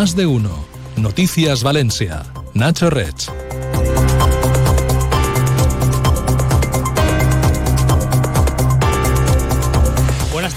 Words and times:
Más 0.00 0.16
de 0.16 0.24
uno. 0.24 0.64
Noticias 0.96 1.62
Valencia. 1.62 2.22
Nacho 2.54 2.88
Rech. 2.88 3.39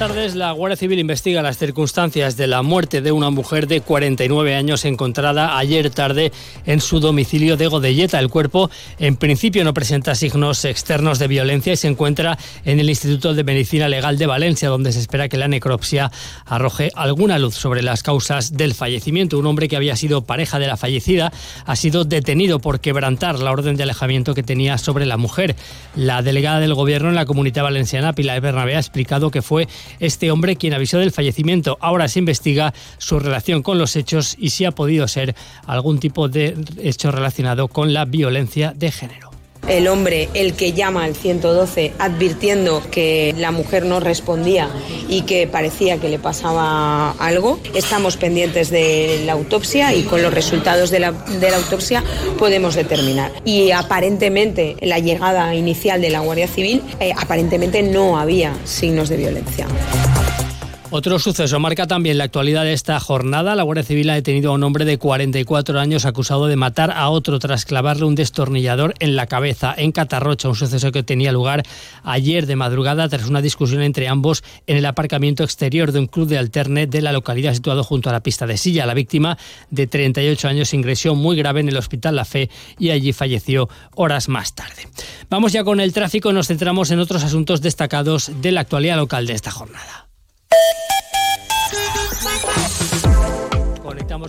Tardes. 0.07 0.35
La 0.35 0.51
Guardia 0.51 0.75
Civil 0.75 0.99
investiga 0.99 1.41
las 1.41 1.57
circunstancias 1.57 2.35
de 2.35 2.45
la 2.45 2.61
muerte 2.61 2.99
de 2.99 3.13
una 3.13 3.29
mujer 3.29 3.67
de 3.67 3.79
49 3.79 4.53
años 4.53 4.83
encontrada 4.83 5.57
ayer 5.57 5.89
tarde 5.91 6.33
en 6.65 6.81
su 6.81 6.99
domicilio 6.99 7.55
de 7.55 7.67
Godelleta. 7.67 8.19
El 8.19 8.27
cuerpo, 8.27 8.69
en 8.99 9.15
principio, 9.15 9.63
no 9.63 9.73
presenta 9.73 10.13
signos 10.13 10.65
externos 10.65 11.19
de 11.19 11.29
violencia 11.29 11.71
y 11.71 11.77
se 11.77 11.87
encuentra 11.87 12.37
en 12.65 12.81
el 12.81 12.89
Instituto 12.89 13.33
de 13.33 13.45
Medicina 13.45 13.87
Legal 13.87 14.17
de 14.17 14.25
Valencia, 14.25 14.67
donde 14.67 14.91
se 14.91 14.99
espera 14.99 15.29
que 15.29 15.37
la 15.37 15.47
necropsia 15.47 16.11
arroje 16.45 16.91
alguna 16.95 17.39
luz 17.39 17.55
sobre 17.55 17.81
las 17.81 18.03
causas 18.03 18.57
del 18.57 18.73
fallecimiento. 18.73 19.39
Un 19.39 19.45
hombre 19.45 19.69
que 19.69 19.77
había 19.77 19.95
sido 19.95 20.25
pareja 20.25 20.59
de 20.59 20.67
la 20.67 20.75
fallecida 20.75 21.31
ha 21.65 21.77
sido 21.77 22.03
detenido 22.03 22.59
por 22.59 22.81
quebrantar 22.81 23.39
la 23.39 23.51
orden 23.51 23.77
de 23.77 23.83
alejamiento 23.83 24.33
que 24.33 24.43
tenía 24.43 24.77
sobre 24.77 25.05
la 25.05 25.15
mujer. 25.15 25.55
La 25.95 26.21
delegada 26.21 26.59
del 26.59 26.73
Gobierno 26.73 27.07
en 27.07 27.15
la 27.15 27.25
Comunidad 27.25 27.63
Valenciana, 27.63 28.11
Pilar 28.11 28.41
Bernabé, 28.41 28.75
ha 28.75 28.79
explicado 28.79 29.31
que 29.31 29.41
fue 29.41 29.69
este 29.99 30.31
hombre 30.31 30.55
quien 30.55 30.73
avisó 30.73 30.99
del 30.99 31.11
fallecimiento. 31.11 31.77
Ahora 31.81 32.07
se 32.07 32.19
investiga 32.19 32.73
su 32.97 33.19
relación 33.19 33.63
con 33.63 33.77
los 33.77 33.95
hechos 33.95 34.35
y 34.39 34.51
si 34.51 34.65
ha 34.65 34.71
podido 34.71 35.07
ser 35.07 35.35
algún 35.65 35.99
tipo 35.99 36.29
de 36.29 36.55
hecho 36.81 37.11
relacionado 37.11 37.67
con 37.67 37.93
la 37.93 38.05
violencia 38.05 38.73
de 38.75 38.91
género 38.91 39.32
el 39.67 39.87
hombre 39.87 40.29
el 40.33 40.53
que 40.53 40.73
llama 40.73 41.03
al 41.03 41.15
112 41.15 41.93
advirtiendo 41.99 42.81
que 42.91 43.33
la 43.37 43.51
mujer 43.51 43.85
no 43.85 43.99
respondía 43.99 44.69
y 45.07 45.21
que 45.21 45.47
parecía 45.47 45.97
que 45.97 46.09
le 46.09 46.19
pasaba 46.19 47.11
algo. 47.11 47.59
Estamos 47.73 48.17
pendientes 48.17 48.69
de 48.69 49.23
la 49.25 49.33
autopsia 49.33 49.93
y 49.93 50.03
con 50.03 50.21
los 50.21 50.33
resultados 50.33 50.91
de 50.91 50.99
la, 50.99 51.13
autopsia 51.55 52.03
podemos 52.39 52.75
determinar. 52.75 53.31
Y 53.45 53.71
aparentemente, 53.71 54.75
en 54.79 54.89
la 54.89 54.99
llegada 54.99 55.53
inicial 55.53 56.01
de 56.01 56.09
la 56.09 56.19
Guardia 56.19 56.47
Civil, 56.47 56.81
eh, 56.99 57.13
aparentemente 57.15 57.83
no 57.83 58.17
había 58.17 58.53
signos 58.65 59.09
de 59.09 59.17
violencia. 59.17 59.67
Otro 60.95 61.17
suceso 61.17 61.59
marca 61.59 61.87
también 61.87 62.19
la 62.19 62.25
actualidad 62.25 62.65
de 62.65 62.73
esta 62.73 62.99
jornada. 62.99 63.55
La 63.55 63.63
Guardia 63.63 63.83
Civil 63.83 64.11
ha 64.11 64.13
detenido 64.13 64.51
a 64.51 64.53
un 64.53 64.61
hombre 64.61 64.85
de 64.85 64.99
44 64.99 65.79
años 65.79 66.05
acusado 66.05 66.45
de 66.45 66.55
matar 66.55 66.91
a 66.91 67.09
otro 67.09 67.39
tras 67.39 67.65
clavarle 67.65 68.05
un 68.05 68.13
destornillador 68.13 68.93
en 68.99 69.15
la 69.15 69.25
cabeza 69.25 69.73
en 69.75 69.91
Catarrocha, 69.91 70.49
un 70.49 70.55
suceso 70.55 70.91
que 70.91 71.01
tenía 71.01 71.31
lugar 71.31 71.63
ayer 72.03 72.45
de 72.45 72.55
madrugada 72.55 73.09
tras 73.09 73.27
una 73.27 73.41
discusión 73.41 73.81
entre 73.81 74.07
ambos 74.07 74.43
en 74.67 74.77
el 74.77 74.85
aparcamiento 74.85 75.43
exterior 75.43 75.93
de 75.93 75.97
un 75.97 76.05
club 76.05 76.27
de 76.27 76.37
alterne 76.37 76.85
de 76.85 77.01
la 77.01 77.11
localidad 77.11 77.55
situado 77.55 77.83
junto 77.83 78.11
a 78.11 78.13
la 78.13 78.21
pista 78.21 78.45
de 78.45 78.57
silla. 78.57 78.85
La 78.85 78.93
víctima 78.93 79.39
de 79.71 79.87
38 79.87 80.47
años 80.47 80.75
ingresó 80.75 81.15
muy 81.15 81.35
grave 81.35 81.61
en 81.61 81.69
el 81.69 81.77
Hospital 81.77 82.17
La 82.17 82.25
Fe 82.25 82.51
y 82.77 82.91
allí 82.91 83.13
falleció 83.13 83.67
horas 83.95 84.29
más 84.29 84.53
tarde. 84.53 84.87
Vamos 85.27 85.53
ya 85.53 85.63
con 85.63 85.79
el 85.79 85.91
tráfico, 85.91 86.31
nos 86.31 86.49
centramos 86.49 86.91
en 86.91 86.99
otros 86.99 87.23
asuntos 87.23 87.61
destacados 87.61 88.31
de 88.43 88.51
la 88.51 88.61
actualidad 88.61 88.97
local 88.97 89.25
de 89.25 89.33
esta 89.33 89.49
jornada. 89.49 90.12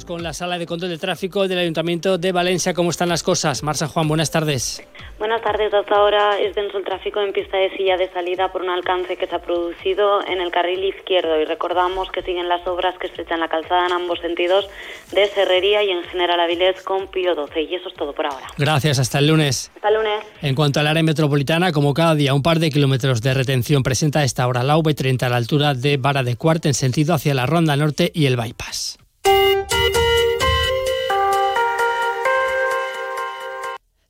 Con 0.03 0.25
la 0.25 0.33
sala 0.33 0.59
de 0.59 0.67
control 0.67 0.91
de 0.91 0.99
tráfico 0.99 1.47
del 1.47 1.57
Ayuntamiento 1.57 2.19
de 2.19 2.33
Valencia. 2.33 2.75
¿Cómo 2.75 2.91
están 2.91 3.09
las 3.09 3.23
cosas? 3.23 3.63
Marsa 3.63 3.87
Juan, 3.87 4.09
buenas 4.09 4.31
tardes. 4.31 4.83
Buenas 5.21 5.41
tardes. 5.41 5.73
Hasta 5.73 5.95
ahora 5.95 6.39
es 6.41 6.55
denso 6.57 6.79
el 6.79 6.85
tráfico 6.85 7.21
en 7.21 7.33
pista 7.33 7.57
de 7.57 7.75
silla 7.77 7.97
de 7.97 8.13
salida 8.13 8.51
por 8.51 8.63
un 8.63 8.71
alcance 8.71 9.17
que 9.17 9.27
se 9.27 9.35
ha 9.37 9.39
producido 9.39 10.27
en 10.27 10.41
el 10.41 10.51
carril 10.51 10.83
izquierdo. 10.85 11.41
Y 11.41 11.45
recordamos 11.45 12.11
que 12.11 12.23
siguen 12.23 12.49
las 12.49 12.67
obras 12.67 12.97
que 12.99 13.07
estrechan 13.07 13.39
la 13.39 13.49
calzada 13.49 13.87
en 13.87 13.93
ambos 13.93 14.19
sentidos 14.19 14.67
de 15.13 15.27
Serrería 15.29 15.85
y 15.85 15.91
en 15.91 16.03
General 16.03 16.41
Avilés 16.41 16.83
con 16.83 17.07
Pío 17.07 17.37
12. 17.37 17.63
Y 17.63 17.77
eso 17.77 17.89
es 17.89 17.95
todo 17.95 18.13
por 18.13 18.27
ahora. 18.27 18.49
Gracias. 18.59 18.99
Hasta 18.99 19.21
el 19.21 19.29
lunes. 19.29 19.71
Hasta 19.77 19.89
el 19.89 19.95
lunes. 19.95 20.25
En 20.43 20.57
cuanto 20.57 20.81
al 20.81 20.89
área 20.89 21.05
metropolitana, 21.05 21.71
como 21.71 21.95
cada 21.95 22.17
día, 22.17 22.35
un 22.35 22.43
par 22.43 22.59
de 22.59 22.71
kilómetros 22.71 23.23
de 23.23 23.33
retención 23.33 23.85
presenta 23.85 24.19
a 24.19 24.25
esta 24.25 24.47
hora 24.49 24.65
la 24.65 24.77
V30 24.77 25.23
a 25.23 25.29
la 25.29 25.37
altura 25.37 25.75
de 25.75 25.97
Vara 25.99 26.25
de 26.25 26.37
Cuarta 26.37 26.69
en 26.69 26.75
sentido 26.75 27.15
hacia 27.15 27.33
la 27.33 27.47
Ronda 27.47 27.77
Norte 27.77 28.11
y 28.13 28.27
el 28.27 28.37
Bypass. 28.37 28.99
Thank 29.25 29.97
you. 29.97 30.04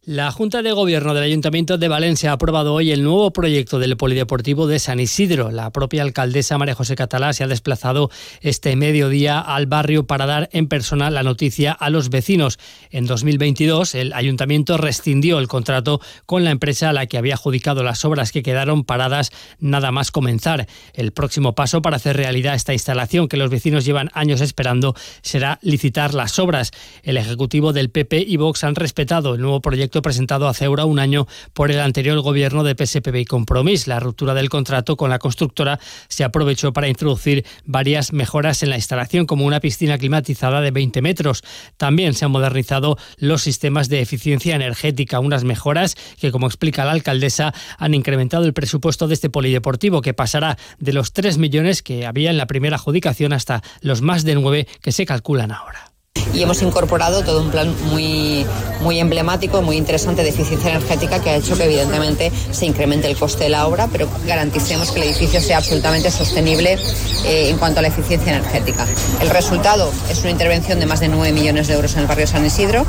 La 0.06 0.31
Junta 0.32 0.60
de 0.60 0.70
Gobierno 0.70 1.15
del 1.15 1.25
Ayuntamiento 1.25 1.78
de 1.78 1.88
Valencia 1.88 2.28
ha 2.28 2.34
aprobado 2.34 2.75
hoy 2.75 2.92
el 2.92 3.03
nuevo 3.03 3.32
proyecto 3.32 3.78
del 3.78 3.97
Polideportivo 3.97 4.66
de 4.66 4.78
San 4.78 5.00
Isidro. 5.00 5.50
La 5.50 5.70
propia 5.70 6.03
alcaldesa 6.03 6.59
María 6.59 6.75
José 6.75 6.94
Catalá 6.94 7.32
se 7.32 7.42
ha 7.42 7.47
desplazado 7.47 8.10
este 8.42 8.76
mediodía 8.76 9.41
al 9.41 9.65
barrio 9.65 10.06
para 10.06 10.26
dar 10.26 10.50
en 10.53 10.69
persona 10.69 11.09
la 11.09 11.22
noticia 11.22 11.72
a 11.72 11.88
los 11.88 12.10
vecinos. 12.10 12.59
En 12.91 13.06
2022, 13.06 13.94
el 13.94 14.12
Ayuntamiento 14.12 14.76
rescindió 14.76 15.38
el 15.38 15.48
contrato 15.48 16.03
con 16.26 16.44
la 16.44 16.50
empresa 16.50 16.91
a 16.91 16.92
la 16.92 17.06
que 17.06 17.16
había 17.16 17.36
adjudicado 17.36 17.82
las 17.82 18.04
obras 18.04 18.31
que 18.31 18.42
quedaron 18.42 18.84
paradas 18.84 19.31
nada 19.59 19.91
más 19.91 20.10
comenzar. 20.10 20.66
El 20.92 21.12
próximo 21.12 21.54
paso 21.54 21.81
para 21.81 21.97
hacer 21.97 22.19
realidad 22.19 22.56
esta 22.56 22.75
instalación 22.75 23.26
que 23.26 23.38
los 23.38 23.48
vecinos 23.48 23.86
llevan 23.86 24.10
años 24.12 24.42
esperando 24.42 24.94
será 25.22 25.59
licitar 25.62 26.12
las 26.12 26.38
obras. 26.38 26.72
El 27.03 27.16
Ejecutivo 27.16 27.72
del 27.72 27.88
PP 27.88 28.22
y 28.28 28.36
Vox 28.36 28.65
han 28.65 28.75
respetado 28.75 29.34
el 29.34 29.41
nuevo 29.41 29.62
proyecto 29.62 29.94
presentado 30.03 30.49
hace 30.49 30.65
ahora 30.65 30.84
un 30.84 30.99
año 30.99 31.27
por 31.53 31.71
el 31.71 31.81
anterior 31.81 32.21
gobierno 32.21 32.65
de 32.65 32.75
PSPB 32.75 33.16
y 33.16 33.25
Compromís. 33.25 33.87
La 33.87 34.00
ruptura 34.00 34.34
del 34.34 34.49
contrato 34.49 34.97
con 34.97 35.10
la 35.10 35.19
constructora 35.19 35.78
se 36.09 36.25
aprovechó 36.25 36.72
para 36.72 36.88
introducir 36.88 37.44
varias 37.65 38.12
mejoras 38.12 38.62
en 38.62 38.71
la 38.71 38.77
instalación, 38.77 39.27
como 39.27 39.44
una 39.44 39.60
piscina 39.60 39.99
climatizada 39.99 40.60
de 40.60 40.71
20 40.71 41.03
metros. 41.03 41.43
También 41.77 42.15
se 42.15 42.25
han 42.25 42.31
modernizado 42.31 42.97
los 43.16 43.43
sistemas 43.43 43.88
de 43.88 44.00
eficiencia 44.00 44.54
energética, 44.54 45.21
unas 45.21 45.44
mejoras 45.44 45.97
que, 46.19 46.33
como 46.33 46.47
explica 46.47 46.84
la 46.84 46.93
alcaldesa, 46.93 47.54
han 47.78 47.94
incrementado 47.94 48.44
el 48.44 48.53
presupuesto 48.53 49.09
de 49.09 49.15
este 49.15 49.31
polideportivo, 49.31 50.03
que 50.03 50.15
pasará 50.15 50.59
de 50.78 50.93
los 50.93 51.12
3 51.12 51.38
millones 51.38 51.83
que 51.83 52.06
había 52.06 52.31
en 52.31 52.37
la 52.37 52.47
primera 52.47 52.77
adjudicación 52.77 53.33
hasta 53.33 53.62
los 53.81 54.03
más 54.03 54.25
de 54.25 54.34
9 54.34 54.66
que 54.81 54.93
se 54.93 55.06
calculan 55.06 55.53
ahora 55.53 55.94
y 56.35 56.43
hemos 56.43 56.61
incorporado 56.63 57.23
todo 57.23 57.41
un 57.41 57.51
plan 57.51 57.75
muy, 57.91 58.45
muy 58.81 58.99
emblemático, 58.99 59.63
muy 59.63 59.77
interesante 59.77 60.23
de 60.23 60.31
eficiencia 60.31 60.71
energética 60.71 61.21
que 61.21 61.31
ha 61.31 61.37
hecho 61.37 61.57
que 61.57 61.65
evidentemente 61.65 62.33
se 62.51 62.67
incremente 62.67 63.09
el 63.09 63.17
coste 63.17 63.45
de 63.45 63.51
la 63.51 63.67
obra, 63.67 63.89
pero 63.91 64.09
garanticemos 64.27 64.91
que 64.91 65.01
el 65.01 65.09
edificio 65.09 65.41
sea 65.41 65.59
absolutamente 65.59 66.11
sostenible 66.11 66.79
eh, 67.25 67.49
en 67.51 67.59
cuanto 67.59 67.79
a 67.79 67.83
la 67.83 67.89
eficiencia 67.89 68.35
energética. 68.37 68.87
El 69.21 69.31
resultado 69.31 69.91
es 70.11 70.21
una 70.21 70.31
intervención 70.31 70.81
de 70.81 70.87
más 70.87 71.01
de 71.01 71.09
9 71.09 71.33
millones 71.33 71.69
de 71.69 71.75
euros 71.75 71.95
en 71.95 72.01
el 72.01 72.07
barrio 72.07 72.27
San 72.27 72.45
Isidro. 72.45 72.85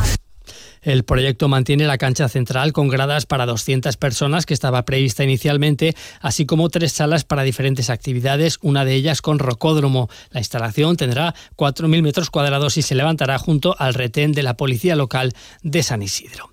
El 0.86 1.04
proyecto 1.04 1.48
mantiene 1.48 1.88
la 1.88 1.98
cancha 1.98 2.30
central 2.30 2.72
con 2.72 2.90
gradas 2.90 3.26
para 3.26 3.48
200 3.48 3.98
personas 3.98 4.46
que 4.46 4.54
estaba 4.54 4.86
prevista 4.86 5.24
inicialmente, 5.24 5.96
así 6.22 6.46
como 6.46 6.70
tres 6.70 6.92
salas 6.92 7.24
para 7.24 7.42
diferentes 7.42 7.90
actividades, 7.90 8.60
una 8.62 8.86
de 8.86 8.94
ellas 8.94 9.24
con 9.24 9.40
rocódromo. 9.40 10.10
La 10.30 10.42
instalación 10.42 10.96
tendrá 10.96 11.34
4.000 11.56 12.04
metros 12.04 12.30
cuadrados 12.30 12.78
y 12.78 12.84
se 12.84 12.94
levantará 12.94 13.40
junto 13.40 13.76
al 13.80 13.96
retén 13.96 14.32
de 14.32 14.44
la 14.44 14.58
policía 14.58 14.96
local 14.96 15.34
de 15.64 15.82
San 15.82 16.04
Isidro. 16.04 16.52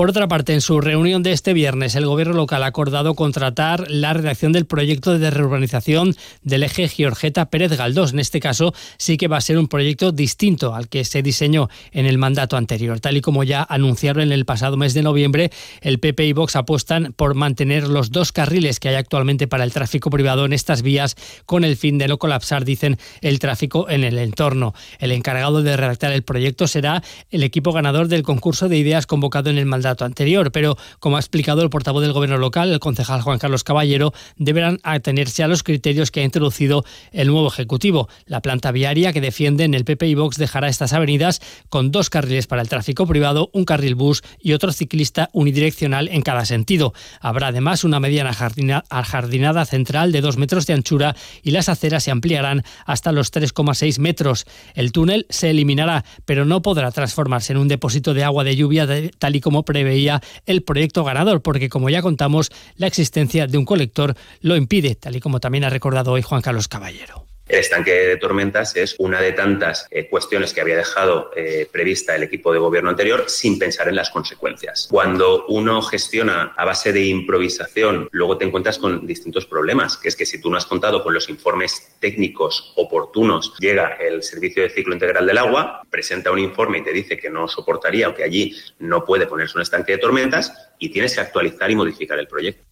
Por 0.00 0.08
otra 0.08 0.28
parte, 0.28 0.54
en 0.54 0.62
su 0.62 0.80
reunión 0.80 1.22
de 1.22 1.32
este 1.32 1.52
viernes, 1.52 1.94
el 1.94 2.06
gobierno 2.06 2.32
local 2.32 2.62
ha 2.62 2.68
acordado 2.68 3.14
contratar 3.14 3.90
la 3.90 4.14
redacción 4.14 4.50
del 4.50 4.64
proyecto 4.64 5.18
de 5.18 5.28
reurbanización 5.28 6.16
del 6.42 6.62
eje 6.62 6.88
Georgeta 6.88 7.50
Pérez 7.50 7.76
Galdós. 7.76 8.14
En 8.14 8.18
este 8.18 8.40
caso, 8.40 8.72
sí 8.96 9.18
que 9.18 9.28
va 9.28 9.36
a 9.36 9.42
ser 9.42 9.58
un 9.58 9.68
proyecto 9.68 10.10
distinto 10.10 10.74
al 10.74 10.88
que 10.88 11.04
se 11.04 11.20
diseñó 11.20 11.68
en 11.92 12.06
el 12.06 12.16
mandato 12.16 12.56
anterior. 12.56 12.98
Tal 12.98 13.18
y 13.18 13.20
como 13.20 13.44
ya 13.44 13.62
anunciaron 13.62 14.22
en 14.22 14.32
el 14.32 14.46
pasado 14.46 14.78
mes 14.78 14.94
de 14.94 15.02
noviembre, 15.02 15.50
el 15.82 15.98
PP 15.98 16.28
y 16.28 16.32
Vox 16.32 16.56
apuestan 16.56 17.12
por 17.14 17.34
mantener 17.34 17.86
los 17.86 18.10
dos 18.10 18.32
carriles 18.32 18.80
que 18.80 18.88
hay 18.88 18.94
actualmente 18.94 19.48
para 19.48 19.64
el 19.64 19.72
tráfico 19.74 20.08
privado 20.08 20.46
en 20.46 20.54
estas 20.54 20.80
vías 20.80 21.14
con 21.44 21.62
el 21.62 21.76
fin 21.76 21.98
de 21.98 22.08
no 22.08 22.16
colapsar, 22.16 22.64
dicen, 22.64 22.96
el 23.20 23.38
tráfico 23.38 23.90
en 23.90 24.04
el 24.04 24.16
entorno. 24.16 24.72
El 24.98 25.12
encargado 25.12 25.62
de 25.62 25.76
redactar 25.76 26.12
el 26.12 26.22
proyecto 26.22 26.66
será 26.68 27.02
el 27.30 27.42
equipo 27.42 27.72
ganador 27.72 28.08
del 28.08 28.22
concurso 28.22 28.70
de 28.70 28.78
ideas 28.78 29.06
convocado 29.06 29.50
en 29.50 29.58
el 29.58 29.66
mandato 29.66 29.89
anterior, 29.98 30.52
pero 30.52 30.76
como 30.98 31.16
ha 31.16 31.20
explicado 31.20 31.62
el 31.62 31.70
portavoz 31.70 32.02
del 32.02 32.12
gobierno 32.12 32.38
local, 32.38 32.72
el 32.72 32.80
concejal 32.80 33.22
Juan 33.22 33.38
Carlos 33.38 33.64
Caballero, 33.64 34.12
deberán 34.36 34.78
atenerse 34.82 35.42
a 35.42 35.48
los 35.48 35.62
criterios 35.62 36.10
que 36.10 36.20
ha 36.20 36.24
introducido 36.24 36.84
el 37.12 37.28
nuevo 37.28 37.48
ejecutivo. 37.48 38.08
La 38.26 38.40
planta 38.40 38.72
viaria 38.72 39.12
que 39.12 39.20
defienden 39.20 39.74
el 39.74 39.84
PP 39.84 40.08
y 40.08 40.14
Vox 40.14 40.36
dejará 40.36 40.68
estas 40.68 40.92
avenidas 40.92 41.40
con 41.68 41.90
dos 41.90 42.10
carriles 42.10 42.46
para 42.46 42.62
el 42.62 42.68
tráfico 42.68 43.06
privado, 43.06 43.50
un 43.52 43.64
carril 43.64 43.94
bus 43.94 44.22
y 44.40 44.52
otro 44.52 44.72
ciclista 44.72 45.30
unidireccional 45.32 46.08
en 46.08 46.22
cada 46.22 46.44
sentido. 46.44 46.92
Habrá 47.20 47.48
además 47.48 47.84
una 47.84 48.00
mediana 48.00 48.32
jardinada 48.32 49.64
central 49.64 50.12
de 50.12 50.20
dos 50.20 50.36
metros 50.36 50.66
de 50.66 50.74
anchura 50.74 51.16
y 51.42 51.50
las 51.50 51.68
aceras 51.68 52.04
se 52.04 52.10
ampliarán 52.10 52.62
hasta 52.86 53.12
los 53.12 53.32
3,6 53.32 53.98
metros. 53.98 54.46
El 54.74 54.92
túnel 54.92 55.26
se 55.28 55.50
eliminará, 55.50 56.04
pero 56.24 56.44
no 56.44 56.62
podrá 56.62 56.90
transformarse 56.90 57.52
en 57.52 57.58
un 57.58 57.68
depósito 57.68 58.14
de 58.14 58.24
agua 58.24 58.44
de 58.44 58.56
lluvia 58.56 58.86
tal 59.18 59.36
y 59.36 59.40
como 59.40 59.64
preveía 59.70 60.20
el 60.46 60.64
proyecto 60.64 61.04
ganador, 61.04 61.42
porque 61.42 61.68
como 61.68 61.90
ya 61.90 62.02
contamos, 62.02 62.50
la 62.74 62.88
existencia 62.88 63.46
de 63.46 63.56
un 63.56 63.64
colector 63.64 64.16
lo 64.40 64.56
impide, 64.56 64.96
tal 64.96 65.14
y 65.14 65.20
como 65.20 65.38
también 65.38 65.62
ha 65.62 65.70
recordado 65.70 66.10
hoy 66.10 66.22
Juan 66.22 66.42
Carlos 66.42 66.66
Caballero. 66.66 67.29
El 67.50 67.58
estanque 67.58 67.92
de 67.92 68.16
tormentas 68.16 68.76
es 68.76 68.94
una 68.98 69.20
de 69.20 69.32
tantas 69.32 69.88
eh, 69.90 70.08
cuestiones 70.08 70.54
que 70.54 70.60
había 70.60 70.76
dejado 70.76 71.32
eh, 71.34 71.68
prevista 71.70 72.14
el 72.14 72.22
equipo 72.22 72.52
de 72.52 72.60
gobierno 72.60 72.90
anterior 72.90 73.24
sin 73.26 73.58
pensar 73.58 73.88
en 73.88 73.96
las 73.96 74.10
consecuencias. 74.10 74.86
Cuando 74.88 75.46
uno 75.48 75.82
gestiona 75.82 76.54
a 76.56 76.64
base 76.64 76.92
de 76.92 77.04
improvisación, 77.06 78.08
luego 78.12 78.38
te 78.38 78.44
encuentras 78.44 78.78
con 78.78 79.04
distintos 79.04 79.46
problemas, 79.46 79.96
que 79.96 80.06
es 80.06 80.14
que 80.14 80.26
si 80.26 80.40
tú 80.40 80.48
no 80.48 80.58
has 80.58 80.66
contado 80.66 81.02
con 81.02 81.12
los 81.12 81.28
informes 81.28 81.96
técnicos 81.98 82.72
oportunos, 82.76 83.52
llega 83.58 83.96
el 83.96 84.22
Servicio 84.22 84.62
de 84.62 84.70
Ciclo 84.70 84.94
Integral 84.94 85.26
del 85.26 85.38
Agua, 85.38 85.82
presenta 85.90 86.30
un 86.30 86.38
informe 86.38 86.78
y 86.78 86.84
te 86.84 86.92
dice 86.92 87.18
que 87.18 87.30
no 87.30 87.48
soportaría 87.48 88.10
o 88.10 88.14
que 88.14 88.22
allí 88.22 88.56
no 88.78 89.04
puede 89.04 89.26
ponerse 89.26 89.58
un 89.58 89.62
estanque 89.62 89.90
de 89.90 89.98
tormentas 89.98 90.70
y 90.78 90.90
tienes 90.90 91.16
que 91.16 91.20
actualizar 91.20 91.68
y 91.68 91.74
modificar 91.74 92.16
el 92.20 92.28
proyecto. 92.28 92.69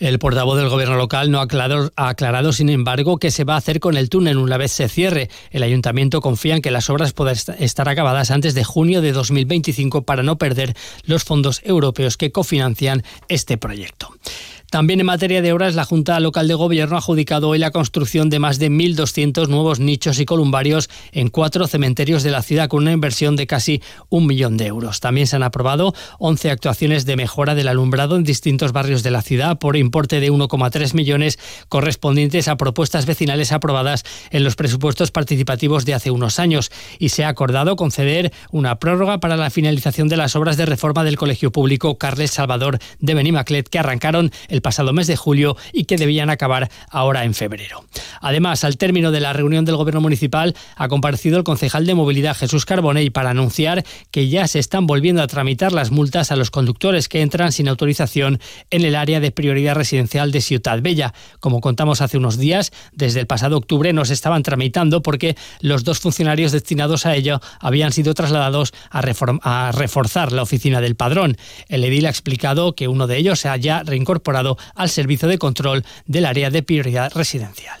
El 0.00 0.18
portavoz 0.18 0.56
del 0.56 0.70
gobierno 0.70 0.96
local 0.96 1.30
no 1.30 1.40
ha 1.40 2.08
aclarado, 2.08 2.52
sin 2.54 2.70
embargo, 2.70 3.18
qué 3.18 3.30
se 3.30 3.44
va 3.44 3.52
a 3.52 3.58
hacer 3.58 3.80
con 3.80 3.98
el 3.98 4.08
túnel 4.08 4.38
una 4.38 4.56
vez 4.56 4.72
se 4.72 4.88
cierre. 4.88 5.28
El 5.50 5.62
ayuntamiento 5.62 6.22
confía 6.22 6.56
en 6.56 6.62
que 6.62 6.70
las 6.70 6.88
obras 6.88 7.12
puedan 7.12 7.36
estar 7.58 7.86
acabadas 7.86 8.30
antes 8.30 8.54
de 8.54 8.64
junio 8.64 9.02
de 9.02 9.12
2025 9.12 10.04
para 10.04 10.22
no 10.22 10.38
perder 10.38 10.74
los 11.04 11.24
fondos 11.24 11.60
europeos 11.64 12.16
que 12.16 12.32
cofinancian 12.32 13.02
este 13.28 13.58
proyecto. 13.58 14.08
También 14.70 15.00
en 15.00 15.06
materia 15.06 15.42
de 15.42 15.52
obras, 15.52 15.74
la 15.74 15.84
Junta 15.84 16.20
Local 16.20 16.46
de 16.46 16.54
Gobierno 16.54 16.94
ha 16.94 17.00
adjudicado 17.00 17.48
hoy 17.48 17.58
la 17.58 17.72
construcción 17.72 18.30
de 18.30 18.38
más 18.38 18.60
de 18.60 18.70
1.200 18.70 19.48
nuevos 19.48 19.80
nichos 19.80 20.20
y 20.20 20.24
columbarios 20.24 20.88
en 21.10 21.26
cuatro 21.26 21.66
cementerios 21.66 22.22
de 22.22 22.30
la 22.30 22.40
ciudad 22.40 22.68
con 22.68 22.82
una 22.82 22.92
inversión 22.92 23.34
de 23.34 23.48
casi 23.48 23.82
un 24.10 24.28
millón 24.28 24.56
de 24.56 24.66
euros. 24.66 25.00
También 25.00 25.26
se 25.26 25.34
han 25.34 25.42
aprobado 25.42 25.92
11 26.20 26.52
actuaciones 26.52 27.04
de 27.04 27.16
mejora 27.16 27.56
del 27.56 27.66
alumbrado 27.66 28.14
en 28.14 28.22
distintos 28.22 28.70
barrios 28.70 29.02
de 29.02 29.10
la 29.10 29.22
ciudad 29.22 29.58
por 29.58 29.76
importe 29.76 30.20
de 30.20 30.30
1,3 30.30 30.94
millones 30.94 31.40
correspondientes 31.68 32.46
a 32.46 32.56
propuestas 32.56 33.06
vecinales 33.06 33.50
aprobadas 33.50 34.04
en 34.30 34.44
los 34.44 34.54
presupuestos 34.54 35.10
participativos 35.10 35.84
de 35.84 35.94
hace 35.94 36.12
unos 36.12 36.38
años. 36.38 36.70
Y 37.00 37.08
se 37.08 37.24
ha 37.24 37.28
acordado 37.28 37.74
conceder 37.74 38.32
una 38.52 38.78
prórroga 38.78 39.18
para 39.18 39.36
la 39.36 39.50
finalización 39.50 40.06
de 40.06 40.16
las 40.16 40.36
obras 40.36 40.56
de 40.56 40.66
reforma 40.66 41.02
del 41.02 41.16
Colegio 41.16 41.50
Público 41.50 41.98
Carles 41.98 42.30
Salvador 42.30 42.78
de 43.00 43.14
Benimaclet 43.14 43.68
que 43.68 43.80
arrancaron 43.80 44.30
el 44.46 44.59
pasado 44.60 44.92
mes 44.92 45.06
de 45.06 45.16
julio 45.16 45.56
y 45.72 45.84
que 45.84 45.96
debían 45.96 46.30
acabar 46.30 46.70
ahora 46.90 47.24
en 47.24 47.34
febrero. 47.34 47.84
Además, 48.20 48.64
al 48.64 48.76
término 48.76 49.10
de 49.10 49.20
la 49.20 49.32
reunión 49.32 49.64
del 49.64 49.76
Gobierno 49.76 50.00
Municipal, 50.00 50.54
ha 50.76 50.88
comparecido 50.88 51.38
el 51.38 51.44
concejal 51.44 51.86
de 51.86 51.94
Movilidad 51.94 52.36
Jesús 52.36 52.64
Carbonell 52.64 53.12
para 53.12 53.30
anunciar 53.30 53.84
que 54.10 54.28
ya 54.28 54.46
se 54.46 54.58
están 54.58 54.86
volviendo 54.86 55.22
a 55.22 55.26
tramitar 55.26 55.72
las 55.72 55.90
multas 55.90 56.30
a 56.30 56.36
los 56.36 56.50
conductores 56.50 57.08
que 57.08 57.22
entran 57.22 57.52
sin 57.52 57.68
autorización 57.68 58.40
en 58.70 58.84
el 58.84 58.94
área 58.94 59.20
de 59.20 59.30
prioridad 59.30 59.74
residencial 59.74 60.32
de 60.32 60.40
Ciudad 60.40 60.80
Bella. 60.82 61.14
Como 61.40 61.60
contamos 61.60 62.00
hace 62.00 62.18
unos 62.18 62.38
días, 62.38 62.72
desde 62.92 63.20
el 63.20 63.26
pasado 63.26 63.56
octubre 63.56 63.92
no 63.92 64.04
se 64.04 64.14
estaban 64.14 64.42
tramitando 64.42 65.02
porque 65.02 65.36
los 65.60 65.84
dos 65.84 65.98
funcionarios 66.00 66.52
destinados 66.52 67.06
a 67.06 67.14
ello 67.14 67.40
habían 67.60 67.92
sido 67.92 68.14
trasladados 68.14 68.72
a, 68.90 69.02
a 69.42 69.72
reforzar 69.72 70.32
la 70.32 70.42
oficina 70.42 70.80
del 70.80 70.96
padrón. 70.96 71.36
El 71.68 71.84
edil 71.84 72.06
ha 72.06 72.10
explicado 72.10 72.74
que 72.74 72.88
uno 72.88 73.06
de 73.06 73.16
ellos 73.16 73.40
se 73.40 73.48
haya 73.48 73.82
reincorporado 73.82 74.49
al 74.74 74.88
servicio 74.88 75.28
de 75.28 75.38
control 75.38 75.84
del 76.06 76.26
área 76.26 76.50
de 76.50 76.62
prioridad 76.62 77.12
residencial. 77.14 77.79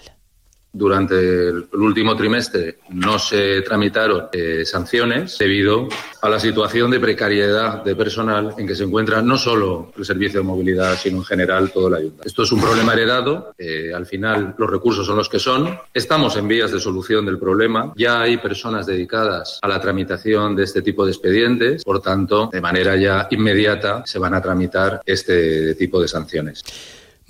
Durante 0.72 1.48
el 1.48 1.66
último 1.72 2.16
trimestre 2.16 2.78
no 2.90 3.18
se 3.18 3.62
tramitaron 3.62 4.28
eh, 4.32 4.64
sanciones 4.64 5.36
debido 5.38 5.88
a 6.22 6.28
la 6.28 6.38
situación 6.38 6.90
de 6.92 7.00
precariedad 7.00 7.82
de 7.82 7.96
personal 7.96 8.54
en 8.56 8.66
que 8.68 8.76
se 8.76 8.84
encuentra 8.84 9.20
no 9.20 9.36
solo 9.36 9.92
el 9.96 10.04
servicio 10.04 10.40
de 10.40 10.46
movilidad, 10.46 10.96
sino 10.96 11.18
en 11.18 11.24
general 11.24 11.72
todo 11.72 11.88
el 11.88 11.94
ayuntamiento. 11.94 12.28
Esto 12.28 12.42
es 12.44 12.52
un 12.52 12.60
problema 12.60 12.92
heredado. 12.92 13.52
Eh, 13.58 13.92
al 13.92 14.06
final 14.06 14.54
los 14.56 14.70
recursos 14.70 15.04
son 15.06 15.16
los 15.16 15.28
que 15.28 15.40
son. 15.40 15.76
Estamos 15.92 16.36
en 16.36 16.46
vías 16.46 16.70
de 16.70 16.78
solución 16.78 17.26
del 17.26 17.38
problema. 17.38 17.92
Ya 17.96 18.20
hay 18.20 18.36
personas 18.36 18.86
dedicadas 18.86 19.58
a 19.62 19.68
la 19.68 19.80
tramitación 19.80 20.54
de 20.54 20.64
este 20.64 20.82
tipo 20.82 21.04
de 21.04 21.10
expedientes. 21.10 21.82
Por 21.84 22.00
tanto, 22.00 22.48
de 22.52 22.60
manera 22.60 22.94
ya 22.96 23.26
inmediata 23.30 24.04
se 24.06 24.18
van 24.18 24.34
a 24.34 24.40
tramitar 24.40 25.00
este 25.04 25.74
tipo 25.74 26.00
de 26.00 26.06
sanciones. 26.06 26.62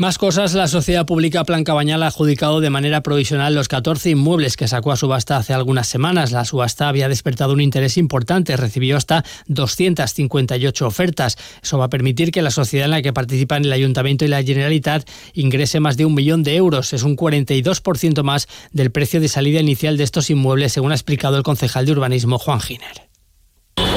Más 0.01 0.17
cosas, 0.17 0.55
la 0.55 0.67
sociedad 0.67 1.05
pública 1.05 1.45
Plan 1.45 1.63
Cabañal 1.63 2.03
ha 2.03 2.07
adjudicado 2.07 2.61
de 2.61 2.71
manera 2.71 3.03
provisional 3.03 3.55
los 3.55 3.69
14 3.69 4.09
inmuebles 4.09 4.57
que 4.57 4.67
sacó 4.67 4.93
a 4.93 4.97
subasta 4.97 5.37
hace 5.37 5.53
algunas 5.53 5.89
semanas. 5.89 6.33
La 6.33 6.47
subasta 6.47 6.89
había 6.89 7.07
despertado 7.11 7.53
un 7.53 7.61
interés 7.61 7.99
importante, 7.99 8.57
recibió 8.57 8.97
hasta 8.97 9.27
258 9.49 10.87
ofertas. 10.87 11.37
Eso 11.63 11.77
va 11.77 11.85
a 11.85 11.91
permitir 11.91 12.31
que 12.31 12.41
la 12.41 12.51
sociedad 12.51 12.87
en 12.87 12.93
la 12.93 13.03
que 13.03 13.13
participan 13.13 13.67
el 13.67 13.75
Ayuntamiento 13.75 14.25
y 14.25 14.29
la 14.29 14.43
Generalitat 14.43 15.07
ingrese 15.35 15.81
más 15.81 15.99
de 15.99 16.07
un 16.07 16.15
millón 16.15 16.45
de 16.45 16.57
euros. 16.57 16.95
Es 16.95 17.03
un 17.03 17.15
42% 17.15 18.23
más 18.23 18.49
del 18.73 18.91
precio 18.93 19.21
de 19.21 19.29
salida 19.29 19.61
inicial 19.61 19.99
de 19.99 20.05
estos 20.05 20.31
inmuebles, 20.31 20.73
según 20.73 20.93
ha 20.93 20.95
explicado 20.95 21.37
el 21.37 21.43
concejal 21.43 21.85
de 21.85 21.93
urbanismo 21.93 22.39
Juan 22.39 22.63
Giner. 22.63 23.10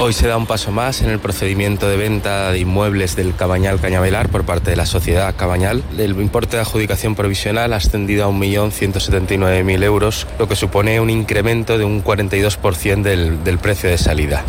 Hoy 0.05 0.11
se 0.11 0.27
da 0.27 0.35
un 0.35 0.47
paso 0.47 0.69
más 0.73 1.01
en 1.01 1.09
el 1.09 1.19
procedimiento 1.19 1.88
de 1.88 1.95
venta 1.95 2.51
de 2.51 2.59
inmuebles 2.59 3.15
del 3.15 3.33
Cabañal 3.33 3.79
Cañavelar 3.79 4.27
por 4.27 4.44
parte 4.44 4.69
de 4.69 4.75
la 4.75 4.85
sociedad 4.85 5.33
Cabañal. 5.33 5.81
El 5.97 6.19
importe 6.19 6.57
de 6.57 6.61
adjudicación 6.63 7.15
provisional 7.15 7.71
ha 7.71 7.77
ascendido 7.77 8.25
a 8.25 8.29
1.179.000 8.29 9.81
euros, 9.81 10.27
lo 10.38 10.50
que 10.50 10.57
supone 10.57 11.00
un 11.00 11.09
incremento 11.09 11.77
de 11.77 11.85
un 11.85 12.03
42% 12.03 13.01
del, 13.01 13.45
del 13.45 13.59
precio 13.59 13.89
de 13.89 13.97
salida. 13.97 14.44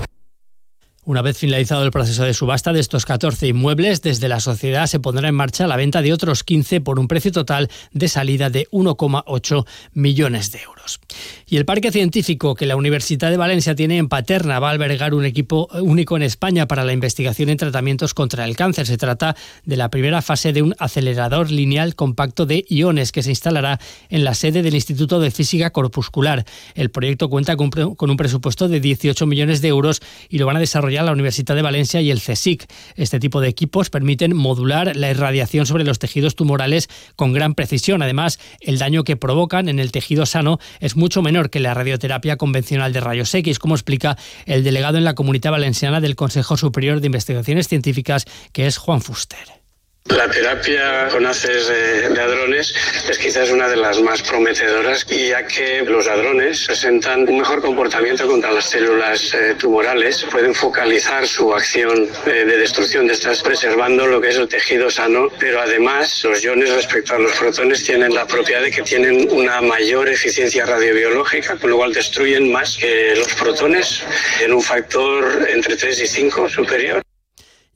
Una 1.07 1.21
vez 1.21 1.37
finalizado 1.37 1.85
el 1.85 1.91
proceso 1.91 2.25
de 2.25 2.33
subasta 2.33 2.73
de 2.73 2.81
estos 2.81 3.05
14 3.05 3.49
inmuebles, 3.49 4.01
desde 4.01 4.27
la 4.27 4.41
sociedad 4.41 4.87
se 4.87 5.01
pondrá 5.01 5.29
en 5.29 5.35
marcha 5.35 5.67
la 5.67 5.77
venta 5.77 6.01
de 6.01 6.15
otros 6.15 6.45
15 6.45 6.81
por 6.81 6.99
un 6.99 7.09
precio 7.09 7.31
total 7.31 7.69
de 7.93 8.09
salida 8.09 8.49
de 8.49 8.67
1,8 8.71 9.67
millones 9.93 10.51
de 10.51 10.63
euros. 10.63 11.01
Y 11.47 11.59
el 11.59 11.67
parque 11.67 11.93
científico 11.93 12.55
que 12.55 12.65
la 12.65 12.77
Universidad 12.77 13.31
de 13.31 13.37
Valencia 13.37 13.75
tiene 13.75 13.99
en 13.99 14.09
Paterna 14.09 14.59
va 14.61 14.69
a 14.69 14.73
albergar 14.73 15.13
un 15.13 15.27
equipo 15.27 15.69
único 15.75 16.17
en 16.17 16.23
España 16.23 16.67
para 16.67 16.85
la 16.85 16.95
investigación 16.95 17.51
en 17.51 17.59
tratamientos 17.59 18.15
contra 18.15 18.47
el 18.47 18.57
cáncer. 18.57 18.87
Se 18.87 18.97
trata 18.97 19.37
de 19.67 19.77
la 19.77 19.91
primera 19.91 20.23
fase 20.23 20.55
de 20.55 20.63
un 20.63 20.75
acelerador 20.79 21.51
lineal 21.51 21.97
compacto 21.97 22.47
de 22.47 22.65
iones 22.67 23.13
que 23.13 23.23
se 23.23 23.29
instalará 23.29 23.79
en 24.09 24.25
la 24.25 24.33
sede 24.33 24.63
del 24.63 24.75
Instituto 24.75 25.21
de 25.21 25.31
Física 25.31 25.69
Corpuscular. 25.69 26.47
El 26.75 26.91
proyecto 26.91 27.29
cuenta 27.29 27.57
con 27.57 28.11
un 28.11 28.17
presupuesto 28.17 28.69
de 28.69 28.81
18 28.81 29.27
millones 29.27 29.61
de 29.61 29.69
euros 29.69 30.01
y 30.31 30.39
lo 30.39 30.47
van 30.47 30.57
a 30.57 30.61
desarrollar 30.61 30.94
la 31.03 31.13
Universidad 31.13 31.55
de 31.55 31.63
Valencia 31.63 32.01
y 32.01 32.11
el 32.11 32.21
CSIC. 32.21 32.67
Este 32.97 33.19
tipo 33.19 33.41
de 33.41 33.49
equipos 33.49 33.91
permiten 33.91 34.37
modular 34.37 34.95
la 34.97 35.11
irradiación 35.11 35.67
sobre 35.67 35.85
los 35.85 35.99
tejidos 35.99 36.37
tumorales 36.37 36.89
con 37.17 37.33
gran 37.33 37.55
precisión. 37.55 38.03
Además, 38.03 38.39
el 38.61 38.79
daño 38.79 39.05
que 39.05 39.17
provocan 39.17 39.69
en 39.69 39.79
el 39.79 39.93
tejido 39.93 40.27
sano 40.27 40.59
es 40.81 40.97
mucho 40.97 41.23
menor 41.23 41.51
que 41.51 41.61
la 41.61 41.75
radioterapia 41.75 42.37
convencional 42.37 42.93
de 42.93 43.01
rayos 43.01 43.35
X, 43.35 43.59
como 43.59 43.75
explica 43.75 44.17
el 44.47 44.65
delegado 44.65 44.99
en 44.99 45.05
la 45.05 45.15
Comunidad 45.15 45.51
Valenciana 45.51 46.01
del 46.01 46.17
Consejo 46.17 46.57
Superior 46.57 47.01
de 47.01 47.07
Investigaciones 47.07 47.69
Científicas, 47.69 48.27
que 48.53 48.67
es 48.67 48.77
Juan 48.79 49.01
Fuster. 49.01 49.64
La 50.11 50.31
terapia 50.31 51.09
con 51.11 51.25
haces 51.25 51.67
de, 51.67 52.21
hadrones 52.21 52.75
es 53.09 53.19
quizás 53.19 53.51
una 53.51 53.69
de 53.69 53.77
las 53.77 54.03
más 54.03 54.21
prometedoras, 54.23 55.07
ya 55.07 55.47
que 55.47 55.83
los 55.83 56.07
hadrones 56.07 56.67
presentan 56.67 57.29
un 57.29 57.39
mejor 57.39 57.63
comportamiento 57.63 58.27
contra 58.27 58.53
las 58.53 58.67
células 58.67 59.33
eh, 59.33 59.55
tumorales, 59.59 60.27
pueden 60.31 60.55
focalizar 60.55 61.27
su 61.27 61.53
acción 61.55 62.09
eh, 62.27 62.31
de 62.31 62.59
destrucción 62.59 63.07
de 63.07 63.15
estas, 63.15 63.43
preservando 63.43 64.07
lo 64.07 64.21
que 64.21 64.29
es 64.29 64.37
el 64.37 64.47
tejido 64.47 64.91
sano, 64.91 65.31
pero 65.39 65.63
además 65.63 66.23
los 66.25 66.45
iones 66.45 66.71
respecto 66.71 67.15
a 67.15 67.19
los 67.19 67.33
protones 67.33 67.83
tienen 67.83 68.15
la 68.15 68.27
propiedad 68.27 68.63
de 68.63 68.71
que 68.71 68.83
tienen 68.83 69.29
una 69.31 69.63
mayor 69.63 70.09
eficiencia 70.09 70.67
radiobiológica, 70.67 71.57
con 71.57 71.71
lo 71.71 71.77
cual 71.79 71.93
destruyen 71.93 72.53
más 72.53 72.77
que 72.77 73.15
los 73.17 73.33
protones 73.35 74.03
en 74.43 74.53
un 74.53 74.63
factor 74.63 75.49
entre 75.49 75.77
3 75.77 76.01
y 76.01 76.07
5 76.07 76.49
superior. 76.49 77.04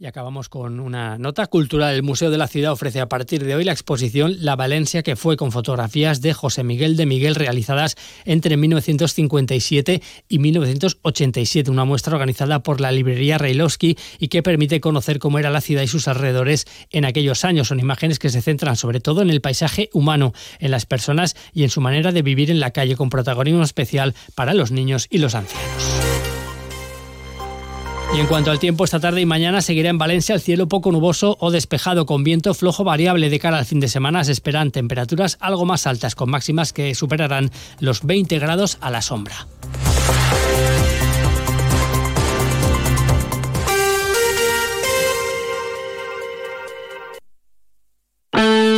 Y 0.01 0.07
acabamos 0.07 0.49
con 0.49 0.79
una 0.79 1.19
nota 1.19 1.49
cultural. 1.49 1.93
El 1.93 2.05
Museo 2.05 2.31
de 2.31 2.39
la 2.39 2.47
Ciudad 2.47 2.71
ofrece 2.71 3.01
a 3.01 3.09
partir 3.09 3.45
de 3.45 3.57
hoy 3.57 3.65
la 3.65 3.73
exposición 3.73 4.37
La 4.39 4.55
Valencia, 4.55 5.03
que 5.03 5.17
fue 5.17 5.37
con 5.37 5.51
fotografías 5.51 6.21
de 6.21 6.35
José 6.35 6.63
Miguel 6.63 6.97
de 6.97 7.05
Miguel 7.05 7.35
realizadas 7.35 7.97
entre 8.25 8.57
1957 8.57 10.01
y 10.29 10.39
1987. 10.39 11.69
Una 11.69 11.85
muestra 11.85 12.15
organizada 12.15 12.63
por 12.63 12.81
la 12.81 12.93
librería 12.93 13.39
Reilowski 13.39 13.99
y 14.21 14.29
que 14.29 14.45
permite 14.45 14.81
conocer 14.81 15.19
cómo 15.19 15.41
era 15.41 15.51
la 15.51 15.61
ciudad 15.61 15.83
y 15.83 15.89
sus 15.89 16.07
alrededores 16.07 16.67
en 16.91 17.05
aquellos 17.05 17.45
años. 17.45 17.67
Son 17.67 17.81
imágenes 17.81 18.21
que 18.21 18.31
se 18.31 18.41
centran 18.41 18.77
sobre 18.77 19.01
todo 19.01 19.23
en 19.23 19.31
el 19.31 19.41
paisaje 19.41 19.91
humano, 19.93 20.33
en 20.61 20.71
las 20.71 20.87
personas 20.87 21.35
y 21.53 21.65
en 21.65 21.71
su 21.71 21.81
manera 21.81 22.13
de 22.13 22.23
vivir 22.23 22.53
en 22.53 22.61
la 22.61 22.71
calle, 22.71 22.95
con 22.95 23.11
protagonismo 23.11 23.65
especial 23.65 24.15
para 24.37 24.55
los 24.55 24.71
niños 24.71 25.09
y 25.11 25.19
los 25.19 25.35
ancianos. 25.35 26.28
Y 28.15 28.21
en 28.21 28.27
cuanto 28.27 28.51
al 28.51 28.59
tiempo, 28.59 28.85
esta 28.85 29.01
tarde 29.01 29.21
y 29.21 29.27
mañana 29.27 29.61
seguirá 29.61 29.91
en 29.91 29.99
Valencia 29.99 30.35
el 30.35 30.41
cielo 30.41 30.67
poco 30.67 30.91
nuboso 30.91 31.37
o 31.41 31.51
despejado 31.51 32.07
con 32.07 32.25
viento 32.25 32.55
flojo 32.55 32.83
variable 32.83 33.29
de 33.29 33.39
cara 33.39 33.59
al 33.59 33.67
fin 33.67 33.81
de 33.81 33.89
semana. 33.89 34.25
Se 34.25 34.33
esperan 34.33 34.71
temperaturas 34.71 35.37
algo 35.41 35.67
más 35.67 35.87
altas 35.87 36.15
con 36.15 36.31
máximas 36.31 36.73
que 36.73 36.95
superarán 36.95 37.51
los 37.81 38.05
20 38.05 38.39
grados 38.39 38.79
a 38.81 38.91
la 38.91 39.03
sombra. 39.03 39.47